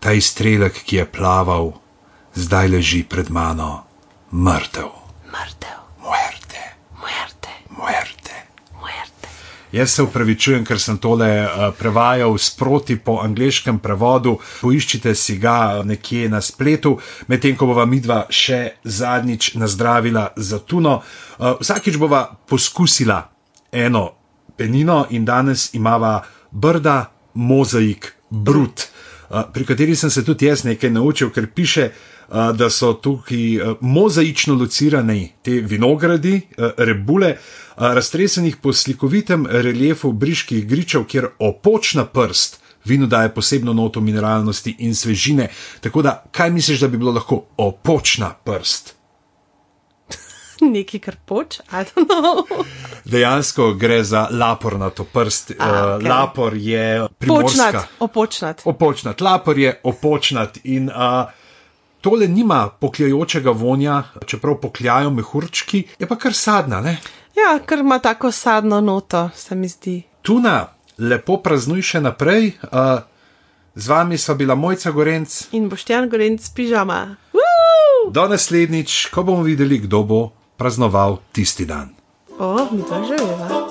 ta 0.00 0.12
izstrelek, 0.12 0.82
ki 0.82 0.96
je 0.96 1.06
plaval, 1.06 1.72
zdaj 2.34 2.68
leži 2.68 3.04
pred 3.06 3.30
mano, 3.30 3.84
mrtev. 4.32 4.90
Mrtev, 5.30 5.83
Jaz 9.74 9.90
se 9.90 10.02
upravičujem, 10.02 10.62
ker 10.62 10.78
sem 10.78 11.00
tole 11.02 11.26
uh, 11.42 11.62
prevajal 11.74 12.36
sproti 12.38 12.94
po 12.94 13.16
angliškem 13.24 13.80
prevodu. 13.82 14.36
Poiščite 14.60 15.16
si 15.18 15.34
ga 15.42 15.82
nekje 15.82 16.28
na 16.30 16.38
spletu, 16.38 16.92
medtem 17.26 17.56
ko 17.58 17.66
bova 17.66 17.82
midva 17.82 18.20
še 18.30 18.78
zadnjič 18.86 19.56
nazdravila 19.58 20.28
za 20.36 20.60
tuno. 20.62 21.00
Uh, 21.00 21.56
vsakič 21.58 21.98
bova 21.98 22.22
poskusila 22.46 23.18
eno 23.74 24.04
penino 24.54 25.08
in 25.10 25.26
danes 25.26 25.72
imava 25.74 26.20
brda, 26.54 27.10
mozaik, 27.34 28.12
brut, 28.30 28.86
uh, 28.86 29.42
pri 29.50 29.66
kateri 29.66 29.98
sem 29.98 30.10
se 30.10 30.22
tudi 30.22 30.46
jaz 30.46 30.62
nekaj 30.70 30.94
naučil, 30.94 31.34
ker 31.34 31.50
piše. 31.50 31.90
Uh, 31.90 32.13
da 32.28 32.70
so 32.70 32.92
tukaj 32.92 33.76
mozaično 33.80 34.54
locirane 34.54 35.28
te 35.42 35.60
vinogradi, 35.60 36.40
rebule, 36.76 37.36
raztresenih 37.76 38.56
po 38.56 38.72
slikovitem 38.72 39.46
reliefu 39.50 40.12
briških 40.12 40.66
gričev, 40.66 41.04
kjer 41.04 41.26
opočna 41.38 42.04
prst 42.04 42.64
vinu 42.84 43.06
daje 43.06 43.34
posebno 43.34 43.72
noto 43.72 44.00
mineralnosti 44.00 44.76
in 44.78 44.94
svežine. 44.94 45.48
Tako 45.80 46.02
da, 46.02 46.24
kaj 46.30 46.50
misliš, 46.50 46.80
da 46.80 46.88
bi 46.88 46.98
bilo 46.98 47.12
lahko 47.12 47.44
opočna 47.56 48.34
prst? 48.44 48.94
Nekaj 50.74 51.00
kar 51.00 51.16
poč, 51.24 51.58
I 51.58 51.84
don't 51.84 52.06
know. 52.08 52.64
Dejansko 53.12 53.72
gre 53.74 54.04
za 54.04 54.28
lapornato 54.30 55.04
prst. 55.04 55.52
A, 55.58 55.96
okej. 55.96 56.08
Lapor 56.08 56.54
je 56.56 57.00
Počnat, 57.00 57.18
primorska. 57.18 57.84
opočnat. 57.98 58.62
Opočnat, 58.64 59.20
lapor 59.20 59.58
je 59.58 59.80
opočnat 59.82 60.58
in 60.64 60.88
uh, 60.88 60.94
tole 62.04 62.28
nima 62.28 62.68
pokljajočega 62.68 63.50
vonja, 63.50 64.02
čeprav 64.26 64.58
pokljajo 64.60 65.10
mehurčki, 65.10 65.84
je 65.98 66.08
pa 66.08 66.18
kar 66.20 66.36
sadna, 66.36 66.82
ne? 66.84 66.98
Ja, 67.36 67.56
ker 67.66 67.80
ima 67.80 67.98
tako 67.98 68.32
sadno 68.32 68.80
noto, 68.80 69.30
se 69.34 69.54
mi 69.54 69.68
zdi. 69.68 70.02
Tuna, 70.22 70.68
lepo 70.98 71.38
praznuj 71.42 71.82
še 71.82 72.04
naprej. 72.04 72.52
Uh, 72.68 73.00
z 73.74 73.88
vami 73.88 74.20
sva 74.20 74.36
bila 74.36 74.54
Mojca 74.54 74.92
Gorenc. 74.92 75.40
In 75.56 75.68
boštjan 75.72 76.08
gorenc 76.12 76.44
pižama. 76.54 77.16
Woo! 77.32 78.12
Do 78.12 78.28
naslednjič, 78.28 79.08
ko 79.10 79.24
bomo 79.24 79.42
videli, 79.42 79.80
kdo 79.88 80.04
bo 80.04 80.20
praznoval 80.60 81.22
tisti 81.32 81.64
dan. 81.64 81.96
O, 82.38 82.68
mi 82.70 82.84
to 82.84 83.00
že 83.08 83.16
veva. 83.16 83.63